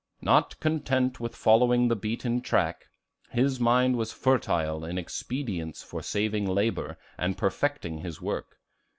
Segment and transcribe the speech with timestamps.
[0.21, 2.87] Not content with following the beaten track,
[3.29, 8.57] his mind was fertile in expedients for saving labor and perfecting his work.